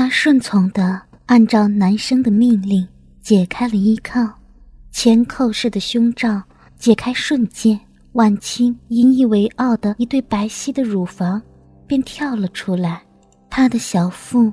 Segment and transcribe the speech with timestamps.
[0.00, 2.86] 他顺从的按照男生的命令
[3.20, 4.20] 解开了衣扣，
[4.92, 6.40] 前扣式的胸罩
[6.78, 7.80] 解开瞬间，
[8.12, 11.42] 晚清引以为傲的一对白皙的乳房
[11.84, 13.02] 便跳了出来。
[13.50, 14.52] 她的小腹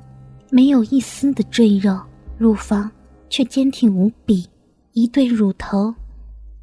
[0.50, 2.02] 没有一丝的赘肉，
[2.40, 2.90] 乳房
[3.30, 4.50] 却坚挺无比，
[4.94, 5.94] 一对乳头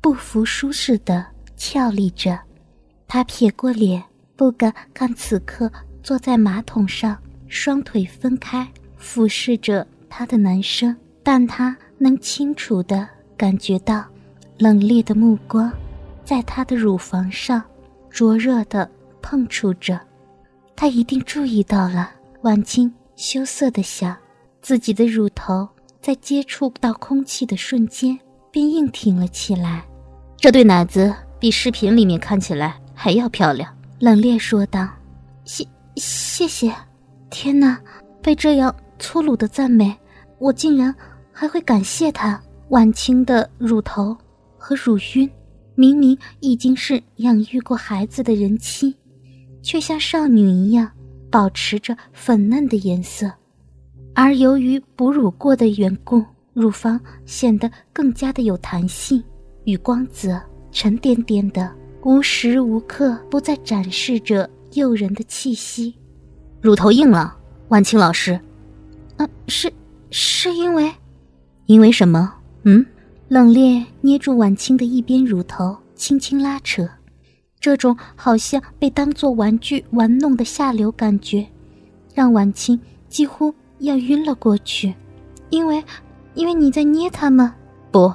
[0.01, 1.25] 不服输似的
[1.57, 2.37] 翘立着。
[3.07, 4.03] 她撇过脸，
[4.35, 5.71] 不敢看此刻
[6.03, 7.17] 坐在马桶上。
[7.53, 8.67] 双腿分开，
[8.97, 14.03] 俯视着他的男生，但他能清楚地感觉到
[14.57, 15.71] 冷冽的目光
[16.25, 17.63] 在他的乳房上
[18.09, 18.91] 灼热地
[19.21, 20.01] 碰触着。
[20.75, 22.11] 他一定注意到了。
[22.41, 24.17] 婉清羞涩地想，
[24.63, 25.69] 自己的乳头
[26.01, 28.19] 在接触到空气的瞬间
[28.51, 29.85] 便硬挺了起来。
[30.39, 33.71] 这对奶子比视频里面看起来还要漂亮。
[34.01, 34.89] 冷冽说道
[35.45, 36.75] ：“谢，谢谢。”
[37.33, 37.81] 天哪！
[38.23, 39.93] 被这样粗鲁的赞美，
[40.39, 40.95] 我竟然
[41.33, 42.41] 还会感谢他。
[42.69, 44.17] 婉清的乳头
[44.57, 45.29] 和乳晕，
[45.75, 48.95] 明明已经是养育过孩子的人妻，
[49.63, 50.91] 却像少女一样
[51.31, 53.31] 保持着粉嫩的颜色，
[54.15, 59.23] 而由于哺乳过的缘故，乳房显得更加的有弹性
[59.65, 60.41] 与光泽，
[60.71, 65.95] 沉甸甸的，无时无刻不在展示着诱人的气息。
[66.63, 67.37] 乳头硬了，
[67.69, 68.41] 万青老师。
[69.17, 69.71] 嗯，是，
[70.11, 70.91] 是因为，
[71.67, 72.33] 因为什么？
[72.63, 72.87] 嗯，
[73.27, 76.89] 冷冽捏住婉清的一边乳头，轻轻拉扯，
[77.59, 81.45] 这种好像被当做玩具玩弄的下流感觉，
[82.15, 84.95] 让婉清几乎要晕了过去。
[85.51, 85.83] 因为，
[86.35, 87.53] 因为你在捏他们。
[87.91, 88.11] 不，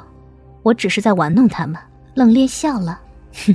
[0.64, 1.78] 我只是在玩弄他们。
[2.16, 2.98] 冷冽笑了，
[3.45, 3.53] 哼，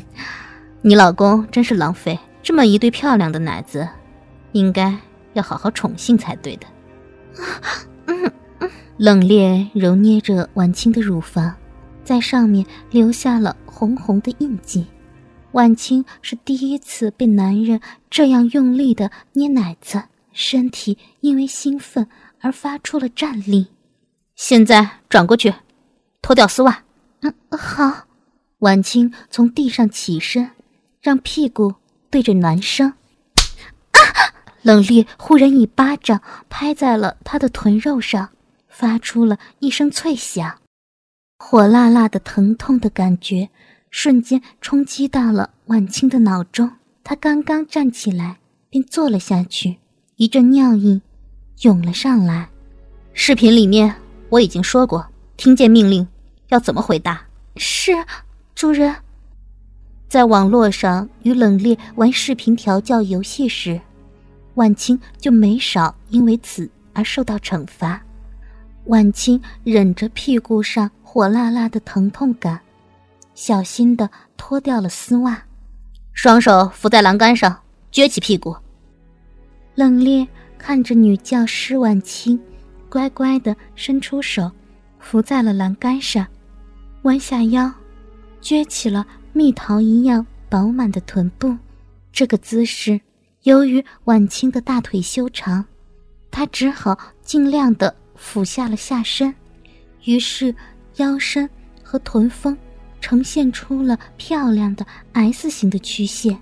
[0.82, 3.88] 你老公真是浪费这么一对漂亮的奶子。
[4.52, 4.96] 应该
[5.32, 6.66] 要好好宠幸才对的。
[8.98, 11.54] 冷冽揉捏着婉清的乳房，
[12.04, 14.86] 在上面留下了红红的印记。
[15.52, 20.02] 婉清是第一次被男人这样用力的捏奶子，
[20.32, 22.06] 身体因为兴奋
[22.40, 23.66] 而发出了战栗。
[24.34, 25.52] 现在转过去，
[26.22, 26.84] 脱掉丝袜。
[27.20, 28.06] 嗯，好。
[28.60, 30.48] 婉清从地上起身，
[31.00, 31.74] 让屁股
[32.10, 32.92] 对着男生。
[34.62, 38.30] 冷冽忽然一巴掌拍在了他的臀肉上，
[38.68, 40.58] 发出了一声脆响，
[41.38, 43.50] 火辣辣的疼痛的感觉
[43.90, 46.70] 瞬间冲击到了婉清的脑中。
[47.04, 48.38] 他刚刚站起来，
[48.70, 49.78] 便坐了下去，
[50.16, 51.02] 一阵尿意
[51.62, 52.48] 涌了上来。
[53.12, 53.94] 视频里面
[54.28, 55.04] 我已经说过，
[55.36, 56.06] 听见命令
[56.48, 57.26] 要怎么回答？
[57.56, 57.92] 是，
[58.54, 58.94] 主人。
[60.08, 63.80] 在网络上与冷冽玩视频调教游戏时。
[64.54, 68.02] 婉清就没少因为此而受到惩罚。
[68.86, 72.60] 婉清忍着屁股上火辣辣的疼痛感，
[73.34, 75.42] 小心的脱掉了丝袜，
[76.12, 77.56] 双手扶在栏杆上，
[77.92, 78.54] 撅起屁股。
[79.74, 80.26] 冷冽
[80.58, 82.38] 看着女教师婉清，
[82.88, 84.50] 乖乖的伸出手，
[84.98, 86.26] 扶在了栏杆上，
[87.02, 87.72] 弯下腰，
[88.42, 91.56] 撅起了蜜桃一样饱满的臀部。
[92.12, 93.00] 这个姿势。
[93.42, 95.64] 由于婉清的大腿修长，
[96.30, 99.34] 他只好尽量的俯下了下身，
[100.04, 100.54] 于是
[100.96, 101.48] 腰身
[101.82, 102.56] 和臀峰
[103.00, 106.38] 呈现出了漂亮的 S 型的曲线。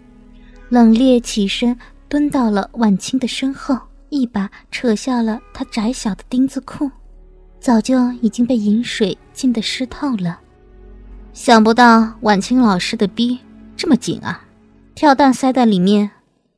[0.68, 3.78] 冷冽起身蹲到了婉清的身后，
[4.10, 6.90] 一把扯下了她窄小的丁字裤，
[7.58, 10.38] 早就已经被饮水浸得湿透了。
[11.32, 13.38] 想不到婉清老师的逼
[13.74, 14.44] 这么紧啊，
[14.94, 16.10] 跳蛋塞在里面。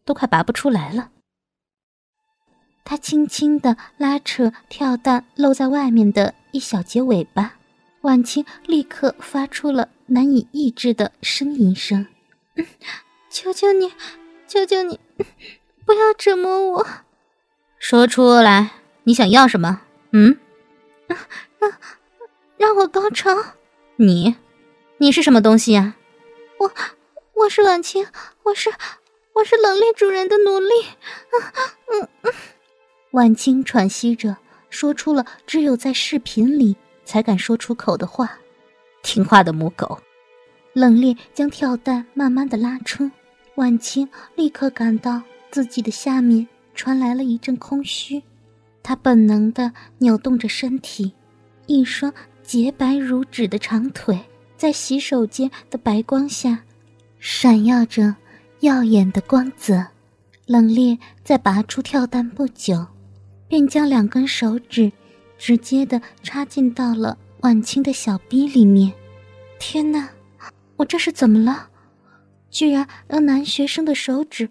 [0.04, 1.10] 都快拔不出来了。
[2.84, 7.54] 他轻轻的拉扯跳蛋露在外面的一小节尾巴，
[8.00, 12.06] 婉清立刻发出了难以抑制的呻吟声
[13.30, 13.92] ：“求求你，
[14.48, 14.98] 求求你，
[15.86, 16.86] 不要折磨我！
[17.78, 18.72] 说出来，
[19.04, 19.82] 你想要什么？
[20.10, 20.36] 嗯？
[21.06, 21.18] 让
[21.58, 21.72] 让
[22.56, 23.30] 让我高潮！
[23.96, 24.36] 你，
[24.98, 25.94] 你是什么东西呀？
[26.58, 26.72] 我，
[27.34, 28.06] 我是婉清，
[28.42, 28.72] 我是。”
[29.34, 30.68] 我是冷冽主人的奴隶。
[30.82, 31.36] 啊
[31.90, 32.32] 嗯嗯，
[33.12, 34.36] 婉清喘息着，
[34.68, 38.38] 说出了只有在视频里才敢说出口的话。
[39.02, 39.98] 听话的母狗。
[40.74, 43.10] 冷冽将跳蛋慢慢的拉出，
[43.56, 48.22] 婉清立刻感到自己的下面传来了一阵空虚。
[48.82, 51.12] 她本能的扭动着身体，
[51.66, 52.12] 一双
[52.42, 54.18] 洁白如纸的长腿
[54.56, 56.62] 在洗手间的白光下
[57.18, 58.14] 闪耀着。
[58.62, 59.88] 耀眼的光泽，
[60.46, 62.86] 冷冽在拔出跳蛋不久，
[63.48, 64.92] 便将两根手指
[65.36, 68.92] 直接的插进到了婉清的小逼里面。
[69.58, 70.10] 天哪，
[70.76, 71.70] 我这是怎么了？
[72.50, 74.48] 居然让男学生的手指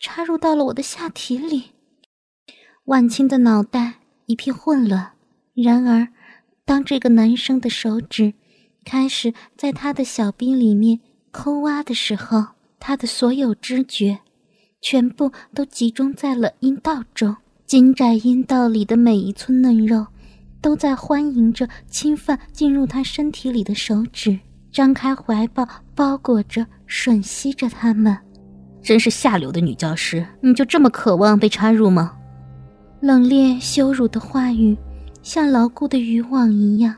[0.00, 1.72] 插入到了我的下体里！
[2.84, 5.12] 婉清的脑袋一片混乱。
[5.52, 6.08] 然而，
[6.64, 8.32] 当这个男生的手指
[8.82, 11.00] 开始在他的小兵里面
[11.30, 12.46] 抠挖的时候，
[12.84, 14.18] 他的所有知觉
[14.80, 17.36] 全部都集中在了阴道中。
[17.64, 20.04] 紧窄阴道里的每一寸嫩肉，
[20.60, 24.38] 都在欢迎着侵犯进入他身体里的手指，
[24.72, 28.18] 张开怀抱，包裹着、吮吸着他们。
[28.82, 30.26] 真是下流的女教师！
[30.40, 32.18] 你就这么渴望被插入吗？
[33.00, 34.76] 冷冽羞辱的话语，
[35.22, 36.96] 像牢固的渔网一样，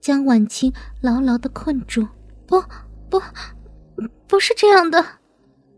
[0.00, 0.70] 将婉清
[1.00, 2.06] 牢牢的困住。
[2.46, 2.60] 不，
[3.08, 3.22] 不，
[4.26, 5.04] 不是这样的，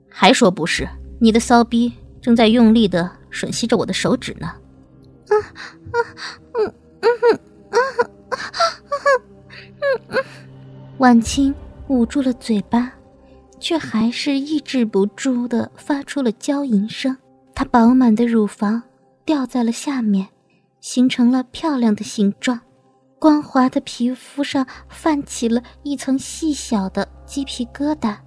[0.09, 0.89] 还说不是？
[1.21, 4.53] 你的骚逼正在用力的吮吸着我的手指呢。
[5.31, 5.43] 嗯
[5.93, 6.05] 嗯
[6.63, 7.39] 嗯嗯哼
[7.71, 7.79] 啊
[9.81, 10.25] 嗯嗯，
[10.99, 11.55] 婉清
[11.89, 12.93] 捂住了嘴巴，
[13.59, 17.17] 却还是抑制不住的发出了娇吟声。
[17.55, 18.83] 她饱满的乳房
[19.25, 20.29] 掉在了下面，
[20.81, 22.61] 形成了漂亮的形状。
[23.25, 28.19] 光滑的皮肤上泛起了一层细小的鸡皮疙瘩。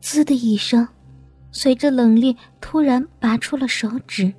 [0.00, 0.86] 滋的一声。
[1.50, 4.32] 随着冷冽突然拔出了手指，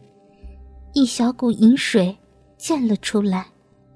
[0.94, 2.18] 一小股银水
[2.58, 3.48] 溅了出来。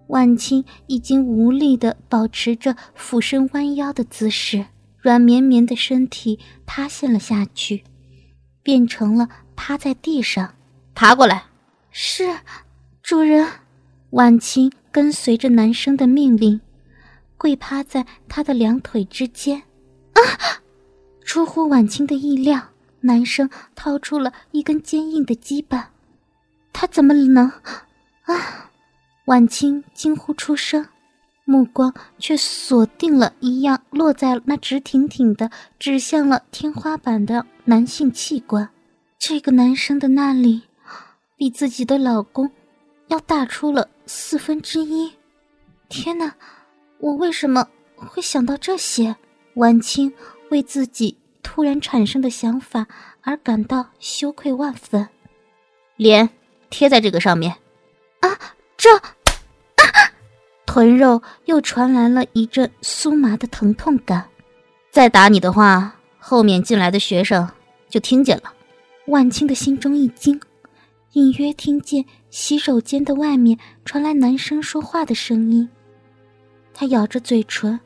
[0.08, 4.66] 万青已经无力地保持着俯身弯腰的姿势，
[4.98, 7.86] 软绵绵的身体塌陷了下去，
[8.62, 10.56] 变成了趴在地上。
[10.94, 11.46] 爬过来。
[11.90, 12.38] 是，
[13.02, 13.48] 主人。
[14.12, 16.62] 万青跟随着男生的命令，
[17.38, 19.62] 跪趴在他的两腿之间。
[20.14, 20.64] 啊！
[21.26, 22.70] 出乎婉清的意料。
[23.02, 25.92] 男生掏出了一根坚硬的鸡巴，
[26.72, 27.52] 他怎么能？
[28.24, 28.72] 啊！
[29.26, 30.88] 婉清惊呼出声，
[31.44, 38.70] 目光却锁定了一样落在那直挺挺的、指向了天花板的男性器官。
[39.20, 40.62] 这个男生的那里，
[41.36, 42.50] 比自己的老公
[43.08, 45.12] 要大出了四分之一。
[45.90, 46.34] 天哪！
[47.00, 49.16] 我为什么会想到这些？
[49.56, 50.14] 婉清
[50.50, 51.18] 为自己。
[51.42, 52.88] 突然产生的想法
[53.22, 55.08] 而感到羞愧万分，
[55.96, 56.28] 脸
[56.72, 57.56] 贴在这个上面，
[58.22, 58.38] 啊，
[58.76, 60.12] 这啊，
[60.66, 64.28] 臀肉又传来了一阵酥麻的疼痛感。
[64.90, 67.48] 再打你的话，后面进来的学生
[67.90, 68.52] 就听见了。
[69.06, 70.42] 万青的心中一惊，
[71.16, 75.68] 隐约听见洗手间的外面传来男生说话的声音。
[76.74, 77.80] 他咬着嘴唇，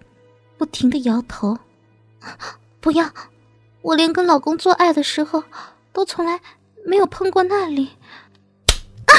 [0.57, 1.55] 不停的摇头，
[2.79, 3.07] 不要。
[3.81, 5.43] 我连跟老公做爱的时候，
[5.93, 6.41] 都从来
[6.83, 7.89] 没有碰过那里。
[9.05, 9.13] 啊！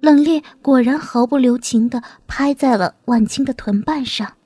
[0.00, 4.36] 冷冽果然毫不留情的拍在了婉清的臀瓣上。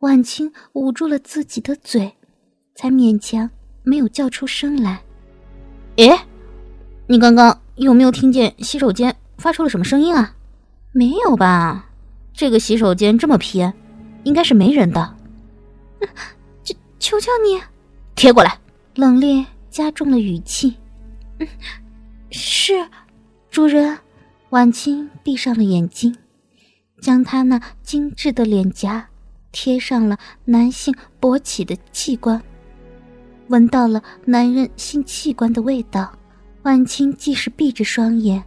[0.00, 2.14] 婉清捂住了自己的嘴，
[2.74, 3.48] 才勉强
[3.82, 5.02] 没有叫出声来。
[5.96, 6.10] 诶，
[7.06, 10.34] 你刚刚有没有听见洗手间发出了什么声音啊？
[10.92, 11.88] 没有吧？
[12.32, 13.72] 这个洗手间这么偏，
[14.24, 15.16] 应该是没人的。
[16.98, 17.60] 求求你，
[18.14, 18.58] 贴过来！
[18.94, 20.76] 冷冽加重了语气。
[21.38, 21.46] 嗯，
[22.30, 22.72] 是，
[23.50, 23.98] 主人。
[24.50, 26.16] 婉清闭上了眼睛，
[27.00, 29.08] 将她那精致的脸颊
[29.50, 32.40] 贴上了男性勃起的器官，
[33.48, 36.12] 闻到了男人性器官的味道。
[36.62, 38.42] 婉清即使闭着双眼，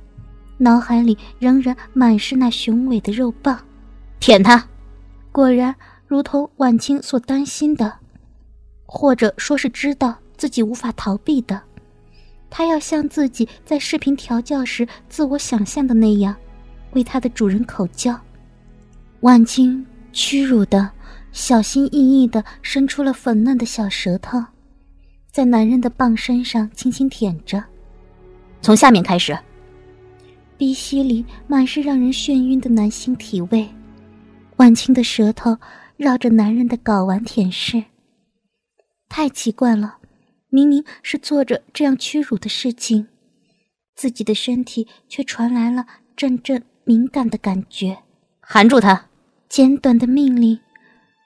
[0.57, 3.59] 脑海里仍然满是那雄伟的肉棒。
[4.19, 4.67] 舔他！
[5.31, 5.75] 果然，
[6.07, 7.93] 如同婉清所担心的。
[8.87, 11.61] 或者说是知道自己无法逃避的，
[12.49, 16.35] 他要像自己在视频调教时自我想象的那样，
[16.93, 18.19] 为他的主人口交。
[19.19, 20.89] 婉清屈辱的、
[21.33, 24.41] 小心翼翼的伸出了粉嫩的小舌头，
[25.31, 27.63] 在男人的棒身上轻轻舔着。
[28.62, 29.38] 从下面开始，
[30.57, 33.69] 鼻息里满是让人眩晕的男性体味，
[34.55, 35.57] 婉清的舌头
[35.96, 37.86] 绕着男人的睾丸舔舐。
[39.07, 39.98] 太奇怪了，
[40.50, 43.07] 明明是做着这样屈辱的事情，
[43.96, 48.00] 自己的身体却传来了阵阵敏感的感觉。
[48.41, 49.05] 含住他！
[49.48, 50.60] 简短的命令，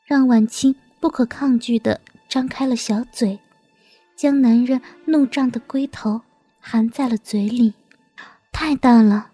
[0.05, 3.39] 让婉清不可抗拒的张开了小嘴，
[4.21, 6.21] 将男人怒胀的龟头
[6.59, 7.73] 含在了嘴里。
[8.51, 9.31] 太大了，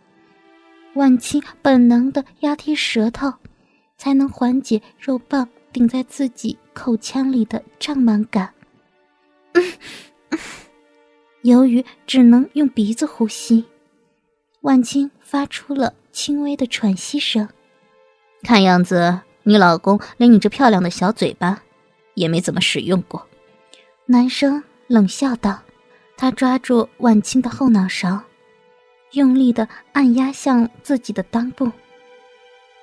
[0.93, 3.33] 婉清本能的压低舌头，
[3.97, 5.45] 才能缓解肉棒。
[5.73, 8.51] 顶在自己口腔里的胀满感，
[11.43, 13.65] 由于只能用鼻子呼吸，
[14.61, 17.47] 万青发出了轻微的喘息声。
[18.41, 21.61] 看样子，你老公连你这漂亮的小嘴巴
[22.13, 23.27] 也没怎么使用过。
[24.05, 25.59] 男生冷笑道，
[26.15, 28.21] 他抓住万青的后脑勺，
[29.11, 31.69] 用力的按压向自己的裆部。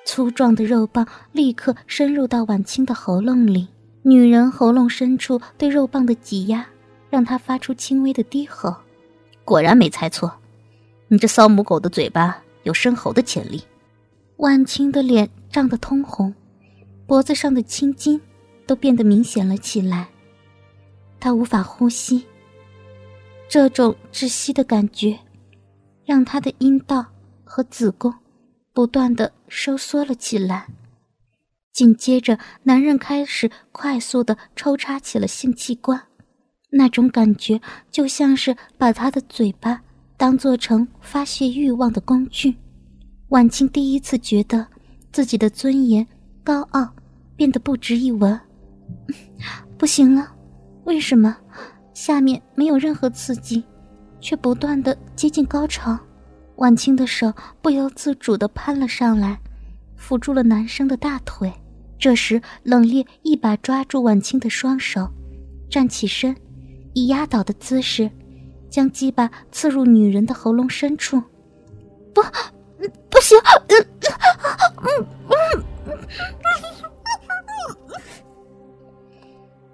[0.04, 3.68] 粗壮的肉棒立刻深入到晚清的喉咙里，
[4.02, 6.66] 女人喉咙深处对肉棒的挤压，
[7.08, 8.76] 让她发出轻微的低吼。
[9.46, 10.30] 果然没猜错，
[11.08, 13.62] 你这骚母狗的嘴巴有生喉的潜力。
[14.36, 16.34] 万青的脸涨得通红，
[17.06, 18.20] 脖子上的青筋
[18.66, 20.08] 都变得明显了起来。
[21.24, 22.26] 他无法呼吸，
[23.48, 25.18] 这种窒息的感觉，
[26.04, 27.06] 让他的阴道
[27.44, 28.12] 和子宫。
[28.74, 30.66] 不断的收缩了起来，
[31.72, 35.98] 紧接着，男人开始快速的抽插起了性器官，
[36.68, 37.58] 那种感觉
[37.90, 39.80] 就像是把他的嘴巴
[40.18, 42.54] 当做成发泄欲望的工具。
[43.28, 44.66] 婉清第一次觉得
[45.10, 46.06] 自己的尊严、
[46.42, 46.86] 高傲
[47.34, 48.38] 变得不值一文。
[49.78, 50.33] 不行了，
[50.84, 51.36] 为什么
[51.92, 53.64] 下面没有任何刺激，
[54.20, 55.98] 却不断的接近高潮？
[56.56, 59.40] 婉清的手不由自主的攀了上来，
[59.96, 61.52] 扶住了男生的大腿。
[61.98, 65.08] 这时，冷冽一把抓住婉清的双手，
[65.70, 66.36] 站起身，
[66.92, 68.10] 以压倒的姿势，
[68.68, 71.22] 将鸡巴刺入女人的喉咙深处。
[72.12, 72.22] 不，
[73.10, 73.38] 不行！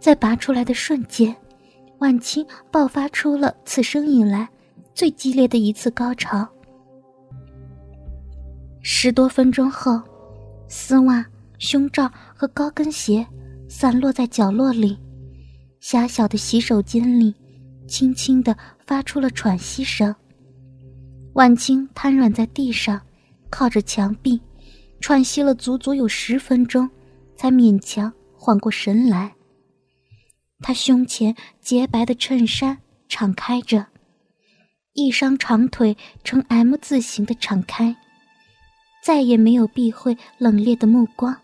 [0.00, 1.36] 在拔出来的瞬间，
[1.98, 4.48] 婉清爆发出了此生以来
[4.94, 6.48] 最激烈的一次高潮。
[8.80, 10.00] 十多分钟后，
[10.66, 11.24] 丝袜、
[11.58, 13.26] 胸罩和高跟鞋
[13.68, 14.98] 散落在角落里，
[15.80, 17.34] 狭小的洗手间里，
[17.86, 20.14] 轻轻地发出了喘息声。
[21.34, 22.98] 万青瘫软在地上，
[23.50, 24.40] 靠着墙壁，
[24.98, 26.88] 喘息了足足有十分钟，
[27.36, 29.30] 才勉强缓过神来。
[30.62, 33.86] 他胸前洁白的衬衫敞开着，
[34.92, 37.96] 一双长腿呈 M 字形的敞开。
[39.02, 41.34] 再也没有避讳冷冽的目光。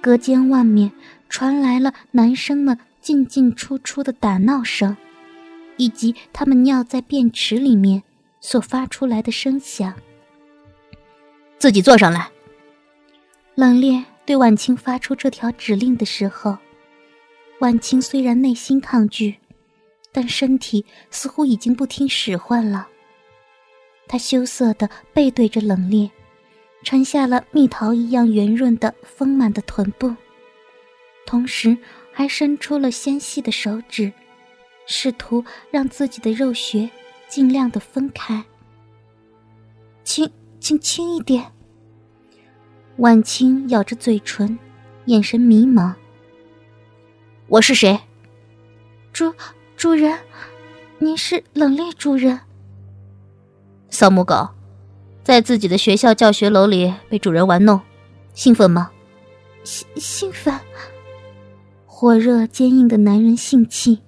[0.00, 0.92] 隔间外面
[1.28, 4.96] 传来了男生们进进出出的打闹声，
[5.76, 8.04] 以及他们尿在便池里面
[8.40, 9.92] 所发出来的声响。
[11.58, 12.30] 自己坐上来。
[13.56, 16.56] 冷冽对婉清发出这条指令的时候，
[17.60, 19.36] 婉清虽然内心抗拒，
[20.12, 22.88] 但身体似乎已经不听使唤了。
[24.06, 26.10] 她羞涩的背对着冷冽。
[26.84, 30.14] 沉下了蜜桃一样圆润的丰满的臀部，
[31.26, 31.76] 同时
[32.12, 34.12] 还伸出了纤细的手指，
[34.86, 36.88] 试图让自己的肉穴
[37.28, 38.44] 尽量的分开。
[40.04, 41.52] 轻，请轻一点。
[42.98, 44.56] 婉清咬着嘴唇，
[45.06, 45.92] 眼神迷茫。
[47.48, 47.98] 我是谁？
[49.10, 49.34] 主
[49.74, 50.20] 主人，
[50.98, 52.38] 您是冷冽主人。
[53.88, 54.50] 骚母狗。
[55.24, 57.80] 在自己的学校教学楼里被主人玩弄，
[58.34, 58.90] 兴奋吗？
[59.64, 60.60] 兴兴奋。
[61.86, 64.02] 火热坚硬的男人性器，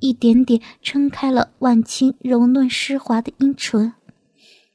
[0.00, 3.92] 一点点撑开了万青柔嫩湿滑的阴唇，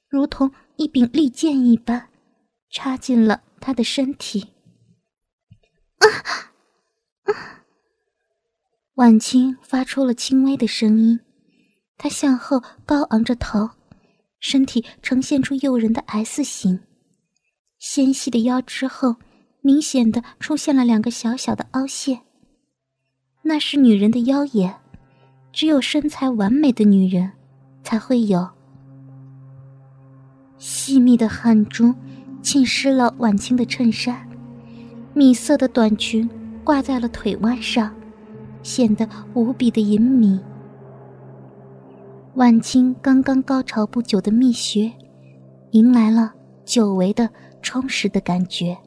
[0.07, 2.09] 如同一柄利剑一般，
[2.69, 4.49] 插进了他的身体。
[5.97, 6.38] 啊啊！
[8.99, 11.21] 晚清发出了轻微的声音，
[11.97, 13.69] 她向后高昂着头。
[14.41, 16.81] 身体呈现出诱人的 S 型，
[17.77, 19.15] 纤细的腰之后，
[19.61, 22.23] 明显的出现了两个小小的凹陷。
[23.43, 24.75] 那是女人的腰眼，
[25.53, 27.31] 只有身材完美的女人
[27.81, 28.49] 才会有。
[30.57, 31.95] 细密的汗珠
[32.41, 34.27] 浸湿了婉清的衬衫，
[35.13, 36.29] 米色的短裙
[36.65, 37.93] 挂在了腿弯上，
[38.61, 40.39] 显得无比的隐秘。
[42.35, 44.91] 晚清刚刚高潮不久的蜜穴，
[45.71, 47.29] 迎来了久违的
[47.61, 48.77] 充实的感觉。